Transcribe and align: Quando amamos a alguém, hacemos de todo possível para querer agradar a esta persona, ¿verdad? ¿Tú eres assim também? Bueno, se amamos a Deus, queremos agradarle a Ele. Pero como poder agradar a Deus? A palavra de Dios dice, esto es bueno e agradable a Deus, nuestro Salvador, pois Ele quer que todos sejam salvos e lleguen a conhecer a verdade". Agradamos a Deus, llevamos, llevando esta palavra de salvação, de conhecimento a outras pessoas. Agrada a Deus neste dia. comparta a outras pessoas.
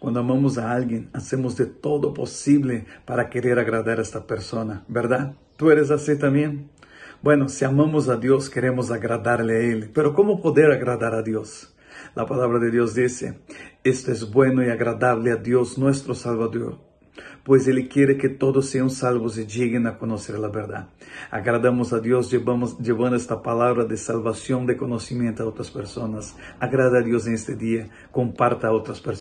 Quando 0.00 0.18
amamos 0.18 0.56
a 0.56 0.72
alguém, 0.72 1.10
hacemos 1.12 1.54
de 1.56 1.66
todo 1.66 2.14
possível 2.14 2.86
para 3.04 3.28
querer 3.28 3.58
agradar 3.58 3.98
a 3.98 4.02
esta 4.02 4.26
persona, 4.26 4.82
¿verdad? 4.88 5.34
¿Tú 5.58 5.70
eres 5.70 5.90
assim 5.90 6.16
também? 6.16 6.70
Bueno, 7.22 7.50
se 7.50 7.66
amamos 7.66 8.08
a 8.08 8.16
Deus, 8.16 8.48
queremos 8.48 8.90
agradarle 8.90 9.52
a 9.52 9.58
Ele. 9.58 9.90
Pero 9.92 10.14
como 10.14 10.40
poder 10.40 10.70
agradar 10.70 11.14
a 11.14 11.20
Deus? 11.20 11.76
A 12.16 12.24
palavra 12.24 12.58
de 12.58 12.70
Dios 12.70 12.94
dice, 12.94 13.40
esto 13.84 14.10
es 14.10 14.24
bueno 14.24 14.62
e 14.62 14.70
agradable 14.70 15.32
a 15.32 15.36
Deus, 15.36 15.76
nuestro 15.76 16.14
Salvador, 16.14 16.78
pois 17.44 17.68
Ele 17.68 17.86
quer 17.86 18.16
que 18.16 18.30
todos 18.30 18.70
sejam 18.70 18.88
salvos 18.88 19.36
e 19.36 19.44
lleguen 19.44 19.86
a 19.86 19.98
conhecer 19.98 20.34
a 20.34 20.48
verdade". 20.48 20.86
Agradamos 21.30 21.92
a 21.92 21.98
Deus, 21.98 22.30
llevamos, 22.30 22.78
llevando 22.78 23.16
esta 23.16 23.36
palavra 23.36 23.84
de 23.84 23.98
salvação, 23.98 24.64
de 24.64 24.76
conhecimento 24.76 25.42
a 25.42 25.46
outras 25.46 25.68
pessoas. 25.68 26.34
Agrada 26.58 27.00
a 27.00 27.02
Deus 27.02 27.26
neste 27.26 27.54
dia. 27.54 27.90
comparta 28.10 28.68
a 28.68 28.72
outras 28.72 28.98
pessoas. 28.98 29.18